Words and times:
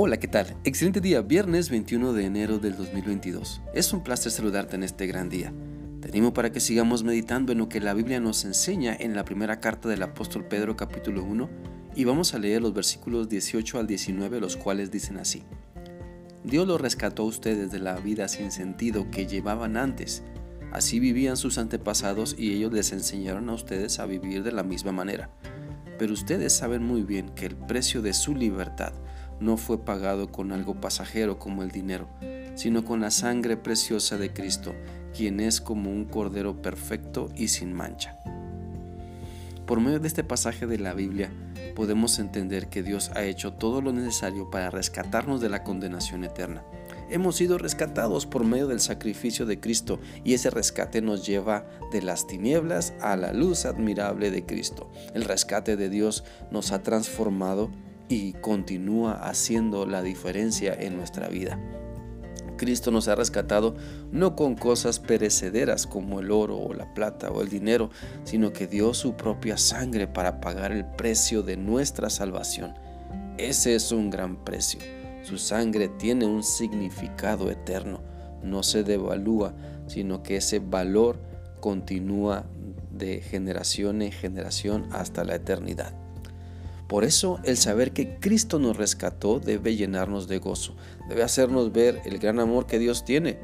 Hola, 0.00 0.20
¿qué 0.20 0.28
tal? 0.28 0.56
Excelente 0.62 1.00
día, 1.00 1.22
viernes 1.22 1.70
21 1.70 2.12
de 2.12 2.24
enero 2.24 2.60
del 2.60 2.76
2022. 2.76 3.62
Es 3.74 3.92
un 3.92 4.04
placer 4.04 4.30
saludarte 4.30 4.76
en 4.76 4.84
este 4.84 5.08
gran 5.08 5.28
día. 5.28 5.52
Te 6.00 6.06
animo 6.06 6.32
para 6.32 6.52
que 6.52 6.60
sigamos 6.60 7.02
meditando 7.02 7.50
en 7.50 7.58
lo 7.58 7.68
que 7.68 7.80
la 7.80 7.94
Biblia 7.94 8.20
nos 8.20 8.44
enseña 8.44 8.96
en 8.96 9.16
la 9.16 9.24
primera 9.24 9.58
carta 9.58 9.88
del 9.88 10.04
apóstol 10.04 10.44
Pedro 10.44 10.76
capítulo 10.76 11.24
1 11.24 11.50
y 11.96 12.04
vamos 12.04 12.32
a 12.32 12.38
leer 12.38 12.62
los 12.62 12.74
versículos 12.74 13.28
18 13.28 13.76
al 13.76 13.88
19 13.88 14.38
los 14.38 14.56
cuales 14.56 14.92
dicen 14.92 15.18
así. 15.18 15.42
Dios 16.44 16.68
los 16.68 16.80
rescató 16.80 17.24
a 17.24 17.26
ustedes 17.26 17.72
de 17.72 17.80
la 17.80 17.96
vida 17.96 18.28
sin 18.28 18.52
sentido 18.52 19.10
que 19.10 19.26
llevaban 19.26 19.76
antes. 19.76 20.22
Así 20.70 21.00
vivían 21.00 21.36
sus 21.36 21.58
antepasados 21.58 22.36
y 22.38 22.52
ellos 22.52 22.72
les 22.72 22.92
enseñaron 22.92 23.48
a 23.48 23.54
ustedes 23.54 23.98
a 23.98 24.06
vivir 24.06 24.44
de 24.44 24.52
la 24.52 24.62
misma 24.62 24.92
manera. 24.92 25.28
Pero 25.98 26.12
ustedes 26.12 26.52
saben 26.52 26.84
muy 26.84 27.02
bien 27.02 27.30
que 27.30 27.46
el 27.46 27.56
precio 27.56 28.00
de 28.00 28.12
su 28.12 28.36
libertad 28.36 28.92
no 29.40 29.56
fue 29.56 29.84
pagado 29.84 30.30
con 30.30 30.52
algo 30.52 30.80
pasajero 30.80 31.38
como 31.38 31.62
el 31.62 31.70
dinero, 31.70 32.08
sino 32.54 32.84
con 32.84 33.00
la 33.00 33.10
sangre 33.10 33.56
preciosa 33.56 34.18
de 34.18 34.32
Cristo, 34.32 34.74
quien 35.16 35.40
es 35.40 35.60
como 35.60 35.90
un 35.90 36.04
cordero 36.04 36.60
perfecto 36.60 37.28
y 37.36 37.48
sin 37.48 37.72
mancha. 37.72 38.18
Por 39.66 39.80
medio 39.80 40.00
de 40.00 40.08
este 40.08 40.24
pasaje 40.24 40.66
de 40.66 40.78
la 40.78 40.94
Biblia 40.94 41.30
podemos 41.76 42.18
entender 42.18 42.68
que 42.68 42.82
Dios 42.82 43.10
ha 43.14 43.24
hecho 43.24 43.52
todo 43.52 43.82
lo 43.82 43.92
necesario 43.92 44.50
para 44.50 44.70
rescatarnos 44.70 45.40
de 45.40 45.50
la 45.50 45.62
condenación 45.62 46.24
eterna. 46.24 46.64
Hemos 47.10 47.36
sido 47.36 47.56
rescatados 47.56 48.26
por 48.26 48.44
medio 48.44 48.66
del 48.66 48.80
sacrificio 48.80 49.46
de 49.46 49.60
Cristo 49.60 50.00
y 50.24 50.34
ese 50.34 50.50
rescate 50.50 51.00
nos 51.00 51.26
lleva 51.26 51.66
de 51.92 52.02
las 52.02 52.26
tinieblas 52.26 52.94
a 53.00 53.16
la 53.16 53.32
luz 53.32 53.64
admirable 53.64 54.30
de 54.30 54.44
Cristo. 54.44 54.90
El 55.14 55.24
rescate 55.24 55.76
de 55.76 55.88
Dios 55.88 56.24
nos 56.50 56.72
ha 56.72 56.82
transformado 56.82 57.70
y 58.08 58.32
continúa 58.34 59.12
haciendo 59.12 59.86
la 59.86 60.02
diferencia 60.02 60.74
en 60.74 60.96
nuestra 60.96 61.28
vida. 61.28 61.58
Cristo 62.58 62.90
nos 62.90 63.08
ha 63.08 63.14
rescatado 63.14 63.76
no 64.12 64.36
con 64.36 64.56
cosas 64.56 64.98
perecederas 64.98 65.86
como 65.86 66.20
el 66.20 66.30
oro 66.30 66.58
o 66.58 66.74
la 66.74 66.92
plata 66.92 67.30
o 67.30 67.40
el 67.40 67.48
dinero, 67.48 67.90
sino 68.24 68.52
que 68.52 68.66
dio 68.66 68.92
su 68.92 69.14
propia 69.14 69.56
sangre 69.56 70.06
para 70.06 70.40
pagar 70.40 70.72
el 70.72 70.84
precio 70.84 71.42
de 71.42 71.56
nuestra 71.56 72.10
salvación. 72.10 72.74
Ese 73.38 73.74
es 73.74 73.92
un 73.92 74.10
gran 74.10 74.44
precio. 74.44 74.80
Su 75.22 75.38
sangre 75.38 75.88
tiene 75.88 76.26
un 76.26 76.42
significado 76.42 77.50
eterno. 77.50 78.00
No 78.42 78.62
se 78.62 78.82
devalúa, 78.82 79.54
sino 79.86 80.22
que 80.22 80.36
ese 80.36 80.58
valor 80.58 81.20
continúa 81.60 82.44
de 82.90 83.20
generación 83.20 84.02
en 84.02 84.12
generación 84.12 84.88
hasta 84.90 85.24
la 85.24 85.36
eternidad. 85.36 85.94
Por 86.88 87.04
eso 87.04 87.38
el 87.44 87.56
saber 87.56 87.92
que 87.92 88.18
Cristo 88.18 88.58
nos 88.58 88.76
rescató 88.76 89.40
debe 89.40 89.76
llenarnos 89.76 90.26
de 90.26 90.38
gozo, 90.38 90.74
debe 91.08 91.22
hacernos 91.22 91.72
ver 91.72 92.00
el 92.06 92.18
gran 92.18 92.40
amor 92.40 92.66
que 92.66 92.78
Dios 92.78 93.04
tiene, 93.04 93.38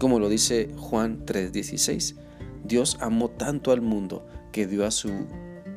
como 0.00 0.18
lo 0.18 0.28
dice 0.28 0.70
Juan 0.76 1.24
3:16. 1.26 2.16
Dios 2.64 2.96
amó 3.00 3.28
tanto 3.30 3.70
al 3.70 3.82
mundo 3.82 4.26
que 4.50 4.66
dio 4.66 4.86
a 4.86 4.90
su 4.90 5.10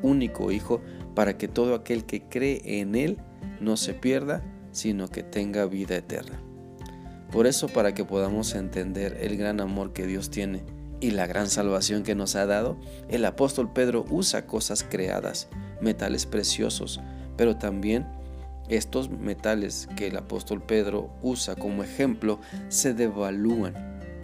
único 0.02 0.50
Hijo 0.50 0.80
para 1.14 1.36
que 1.36 1.46
todo 1.46 1.74
aquel 1.74 2.04
que 2.06 2.22
cree 2.22 2.80
en 2.80 2.94
Él 2.94 3.18
no 3.60 3.76
se 3.76 3.92
pierda, 3.92 4.42
sino 4.72 5.08
que 5.08 5.22
tenga 5.22 5.66
vida 5.66 5.96
eterna. 5.96 6.40
Por 7.30 7.46
eso, 7.46 7.68
para 7.68 7.94
que 7.94 8.04
podamos 8.04 8.54
entender 8.54 9.18
el 9.20 9.36
gran 9.36 9.60
amor 9.60 9.92
que 9.92 10.06
Dios 10.06 10.30
tiene 10.30 10.64
y 11.00 11.12
la 11.12 11.26
gran 11.26 11.48
salvación 11.48 12.02
que 12.02 12.14
nos 12.14 12.34
ha 12.34 12.46
dado, 12.46 12.78
el 13.08 13.24
apóstol 13.24 13.72
Pedro 13.72 14.04
usa 14.10 14.46
cosas 14.46 14.84
creadas, 14.88 15.48
metales 15.80 16.26
preciosos, 16.26 17.00
pero 17.36 17.56
también 17.56 18.06
estos 18.68 19.10
metales 19.10 19.88
que 19.96 20.06
el 20.06 20.16
apóstol 20.16 20.62
Pedro 20.62 21.10
usa 21.22 21.56
como 21.56 21.82
ejemplo 21.82 22.38
se 22.68 22.94
devalúan, 22.94 23.74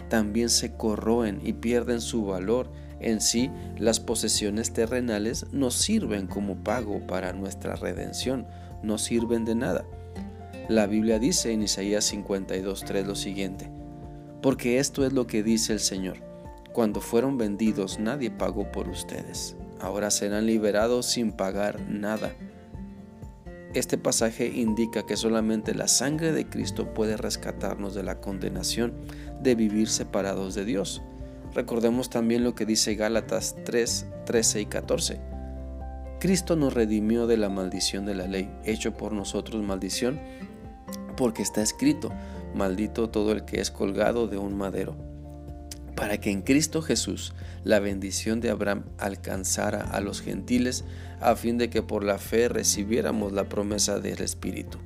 también 0.09 0.49
se 0.49 0.73
corroen 0.73 1.41
y 1.43 1.53
pierden 1.53 1.99
su 1.99 2.25
valor. 2.25 2.71
En 2.99 3.21
sí, 3.21 3.51
las 3.77 3.99
posesiones 3.99 4.71
terrenales 4.71 5.45
no 5.51 5.69
sirven 5.69 6.27
como 6.27 6.63
pago 6.63 7.05
para 7.05 7.33
nuestra 7.33 7.75
redención, 7.75 8.47
no 8.81 8.97
sirven 8.97 9.45
de 9.45 9.55
nada. 9.55 9.85
La 10.69 10.87
Biblia 10.87 11.19
dice 11.19 11.51
en 11.51 11.63
Isaías 11.63 12.11
52.3 12.11 13.05
lo 13.05 13.15
siguiente, 13.15 13.69
porque 14.41 14.79
esto 14.79 15.05
es 15.05 15.13
lo 15.13 15.27
que 15.27 15.43
dice 15.43 15.73
el 15.73 15.79
Señor, 15.79 16.17
cuando 16.73 17.01
fueron 17.01 17.37
vendidos 17.37 17.99
nadie 17.99 18.31
pagó 18.31 18.71
por 18.71 18.87
ustedes 18.89 19.57
ahora 19.81 20.11
serán 20.11 20.45
liberados 20.45 21.05
sin 21.05 21.31
pagar 21.31 21.79
nada. 21.89 22.33
Este 23.73 23.97
pasaje 23.97 24.47
indica 24.47 25.05
que 25.05 25.17
solamente 25.17 25.75
la 25.75 25.87
sangre 25.87 26.31
de 26.31 26.47
Cristo 26.47 26.93
puede 26.93 27.17
rescatarnos 27.17 27.93
de 27.93 28.03
la 28.03 28.19
condenación 28.19 28.93
de 29.41 29.55
vivir 29.55 29.89
separados 29.89 30.55
de 30.55 30.65
Dios. 30.65 31.01
Recordemos 31.53 32.09
también 32.09 32.43
lo 32.43 32.55
que 32.55 32.65
dice 32.65 32.95
Gálatas 32.95 33.55
3, 33.65 34.07
13 34.25 34.61
y 34.61 34.65
14. 34.65 35.19
Cristo 36.19 36.55
nos 36.55 36.73
redimió 36.73 37.27
de 37.27 37.37
la 37.37 37.49
maldición 37.49 38.05
de 38.05 38.15
la 38.15 38.27
ley, 38.27 38.49
hecho 38.63 38.93
por 38.93 39.13
nosotros 39.13 39.61
maldición, 39.61 40.19
porque 41.15 41.43
está 41.43 41.61
escrito, 41.61 42.11
maldito 42.55 43.09
todo 43.09 43.31
el 43.31 43.45
que 43.45 43.61
es 43.61 43.69
colgado 43.69 44.27
de 44.27 44.37
un 44.37 44.57
madero 44.57 44.95
para 45.97 46.19
que 46.19 46.29
en 46.29 46.43
Cristo 46.43 46.83
Jesús 46.83 47.33
la 47.63 47.79
bendición 47.79 48.39
de 48.39 48.51
Abraham 48.51 48.83
alcanzara 48.99 49.81
a 49.81 49.99
los 49.99 50.21
gentiles, 50.21 50.85
a 51.19 51.35
fin 51.35 51.57
de 51.57 51.71
que 51.71 51.81
por 51.81 52.03
la 52.03 52.19
fe 52.19 52.47
recibiéramos 52.47 53.33
la 53.33 53.49
promesa 53.49 53.99
del 53.99 54.21
Espíritu. 54.21 54.77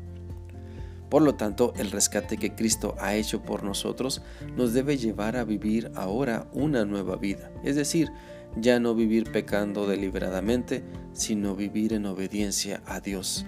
Por 1.10 1.22
lo 1.22 1.36
tanto, 1.36 1.74
el 1.76 1.92
rescate 1.92 2.38
que 2.38 2.56
Cristo 2.56 2.96
ha 2.98 3.16
hecho 3.16 3.44
por 3.44 3.64
nosotros 3.64 4.22
nos 4.56 4.72
debe 4.72 4.98
llevar 4.98 5.36
a 5.36 5.44
vivir 5.44 5.92
ahora 5.96 6.48
una 6.54 6.86
nueva 6.86 7.18
vida, 7.18 7.52
es 7.66 7.76
decir, 7.76 8.10
ya 8.56 8.80
no 8.80 8.96
vivir 8.96 9.30
pecando 9.34 9.88
deliberadamente, 9.88 10.82
sino 11.12 11.58
vivir 11.58 11.92
en 11.92 12.06
obediencia 12.06 12.82
a 12.86 13.02
Dios. 13.02 13.46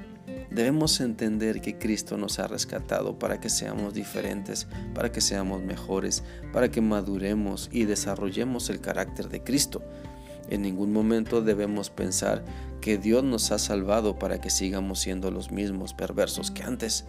Debemos 0.53 1.01
entender 1.01 1.61
que 1.61 1.79
Cristo 1.79 2.15
nos 2.15 2.37
ha 2.37 2.47
rescatado 2.47 3.17
para 3.17 3.39
que 3.39 3.49
seamos 3.49 3.95
diferentes, 3.95 4.67
para 4.93 5.11
que 5.11 5.19
seamos 5.19 5.63
mejores, 5.63 6.23
para 6.51 6.69
que 6.69 6.79
maduremos 6.79 7.69
y 7.71 7.85
desarrollemos 7.85 8.69
el 8.69 8.79
carácter 8.79 9.29
de 9.29 9.43
Cristo. 9.43 9.81
En 10.49 10.61
ningún 10.61 10.93
momento 10.93 11.41
debemos 11.41 11.89
pensar 11.89 12.45
que 12.81 12.99
Dios 12.99 13.23
nos 13.23 13.51
ha 13.51 13.57
salvado 13.57 14.19
para 14.19 14.41
que 14.41 14.51
sigamos 14.51 14.99
siendo 14.99 15.31
los 15.31 15.51
mismos 15.51 15.95
perversos 15.95 16.51
que 16.51 16.61
antes. 16.61 17.05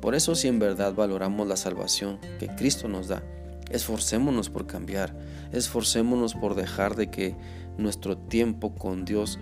Por 0.00 0.14
eso 0.14 0.34
si 0.34 0.48
en 0.48 0.58
verdad 0.58 0.94
valoramos 0.94 1.46
la 1.46 1.58
salvación 1.58 2.18
que 2.38 2.48
Cristo 2.48 2.88
nos 2.88 3.08
da, 3.08 3.22
esforcémonos 3.70 4.50
por 4.50 4.66
cambiar, 4.66 5.16
esforcémonos 5.52 6.34
por 6.34 6.54
dejar 6.54 6.96
de 6.96 7.10
que 7.10 7.36
nuestro 7.78 8.16
tiempo 8.16 8.74
con 8.74 9.04
Dios 9.04 9.38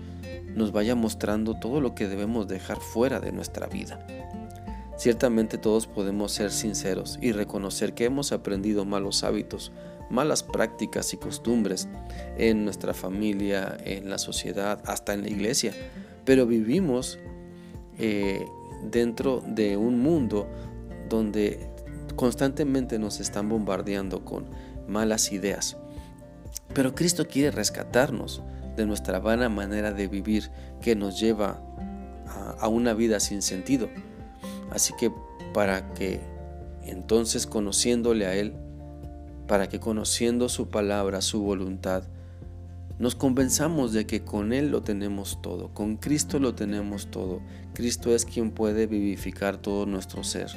nos 0.55 0.71
vaya 0.71 0.95
mostrando 0.95 1.59
todo 1.59 1.81
lo 1.81 1.95
que 1.95 2.07
debemos 2.07 2.47
dejar 2.47 2.79
fuera 2.79 3.19
de 3.19 3.31
nuestra 3.31 3.67
vida. 3.67 4.05
Ciertamente 4.97 5.57
todos 5.57 5.87
podemos 5.87 6.31
ser 6.33 6.51
sinceros 6.51 7.17
y 7.21 7.31
reconocer 7.31 7.93
que 7.93 8.05
hemos 8.05 8.31
aprendido 8.31 8.83
malos 8.83 9.23
hábitos, 9.23 9.71
malas 10.09 10.43
prácticas 10.43 11.13
y 11.13 11.17
costumbres 11.17 11.87
en 12.37 12.65
nuestra 12.65 12.93
familia, 12.93 13.77
en 13.85 14.09
la 14.09 14.17
sociedad, 14.17 14.81
hasta 14.85 15.13
en 15.13 15.21
la 15.21 15.29
iglesia, 15.29 15.73
pero 16.25 16.45
vivimos 16.45 17.17
eh, 17.97 18.45
dentro 18.83 19.41
de 19.45 19.77
un 19.77 19.99
mundo 19.99 20.47
donde 21.07 21.69
constantemente 22.19 22.99
nos 22.99 23.21
están 23.21 23.47
bombardeando 23.47 24.25
con 24.25 24.45
malas 24.89 25.31
ideas. 25.31 25.77
Pero 26.73 26.93
Cristo 26.93 27.25
quiere 27.29 27.49
rescatarnos 27.49 28.43
de 28.75 28.85
nuestra 28.85 29.19
vana 29.19 29.47
manera 29.47 29.93
de 29.93 30.09
vivir 30.09 30.51
que 30.81 30.97
nos 30.97 31.17
lleva 31.17 31.61
a, 32.59 32.67
una 32.67 32.93
vida 32.93 33.21
sin 33.21 33.41
sentido. 33.41 33.87
Así 34.69 34.93
que 34.99 35.13
para 35.53 35.93
que 35.93 36.19
entonces 36.83 37.47
conociéndole 37.47 38.25
a 38.25 38.35
Él, 38.35 38.53
para 39.47 39.69
que 39.69 39.79
conociendo 39.79 40.49
su 40.49 40.67
palabra, 40.67 41.21
su 41.21 41.41
voluntad, 41.41 42.03
nos 42.99 43.15
convenzamos 43.15 43.93
de 43.93 44.05
que 44.05 44.23
con 44.23 44.51
Él 44.51 44.69
lo 44.69 44.83
tenemos 44.83 45.41
todo, 45.41 45.73
con 45.73 45.95
Cristo 45.95 46.37
lo 46.37 46.53
tenemos 46.53 47.09
todo. 47.09 47.41
Cristo 47.73 48.13
es 48.13 48.25
quien 48.25 48.51
puede 48.51 48.87
vivificar 48.87 49.57
todo 49.57 49.85
nuestro 49.85 50.23
ser. 50.25 50.49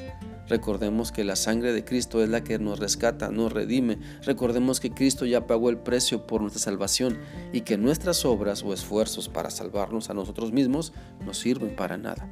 Recordemos 0.49 1.13
que 1.13 1.23
la 1.23 1.37
sangre 1.37 1.73
de 1.73 1.85
Cristo 1.85 2.23
es 2.23 2.29
la 2.29 2.43
que 2.43 2.59
nos 2.59 2.81
rescata, 2.81 3.31
nos 3.31 3.53
redime. 3.53 3.99
Recordemos 4.25 4.81
que 4.81 4.91
Cristo 4.91 5.25
ya 5.25 5.47
pagó 5.47 5.71
el 5.71 5.79
precio 5.79 6.27
por 6.27 6.41
nuestra 6.41 6.61
salvación 6.61 7.17
y 7.53 7.61
que 7.61 7.79
nuestras 7.79 8.25
obras 8.25 8.65
o 8.65 8.75
esfuerzos 8.75 9.29
para 9.29 9.51
salvarnos 9.51 10.11
a 10.11 10.15
nosotros 10.15 10.53
mismos 10.53 10.93
no 11.25 11.35
sirven 11.35 11.77
para 11.77 11.97
nada. 11.97 12.29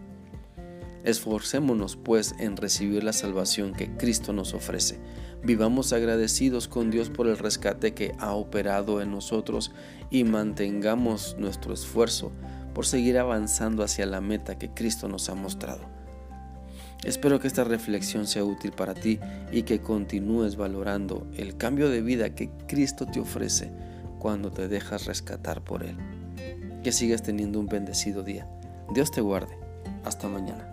Esforcémonos 1.05 1.97
pues 1.97 2.35
en 2.39 2.57
recibir 2.57 3.05
la 3.05 3.13
salvación 3.13 3.73
que 3.73 3.97
Cristo 3.97 4.33
nos 4.33 4.55
ofrece. 4.55 4.99
Vivamos 5.43 5.93
agradecidos 5.93 6.69
con 6.69 6.91
Dios 6.91 7.09
por 7.09 7.27
el 7.27 7.39
rescate 7.39 7.95
que 7.95 8.15
ha 8.19 8.33
operado 8.33 9.01
en 9.01 9.11
nosotros 9.11 9.73
y 10.11 10.25
mantengamos 10.25 11.37
nuestro 11.39 11.73
esfuerzo 11.73 12.33
por 12.75 12.87
seguir 12.87 13.19
avanzando 13.19 13.83
hacia 13.83 14.05
la 14.07 14.21
meta 14.21 14.59
que 14.59 14.71
Cristo 14.71 15.09
nos 15.09 15.29
ha 15.31 15.35
mostrado. 15.35 16.01
Espero 17.05 17.41
que 17.41 17.47
esta 17.47 17.65
reflexión 17.65 18.27
sea 18.27 18.45
útil 18.45 18.73
para 18.73 18.93
ti 18.93 19.19
y 19.51 19.63
que 19.63 19.81
continúes 19.81 20.57
valorando 20.57 21.27
el 21.35 21.57
cambio 21.57 21.89
de 21.89 22.03
vida 22.03 22.35
que 22.35 22.51
Cristo 22.69 23.07
te 23.07 23.21
ofrece 23.21 23.71
cuando 24.19 24.51
te 24.53 24.69
dejas 24.69 25.07
rescatar 25.07 25.65
por 25.65 25.83
Él. 25.83 25.97
Que 26.83 26.93
sigas 26.93 27.23
teniendo 27.23 27.59
un 27.59 27.67
bendecido 27.67 28.23
día. 28.23 28.47
Dios 28.93 29.11
te 29.11 29.23
guarde. 29.23 29.57
Hasta 30.05 30.29
mañana. 30.29 30.70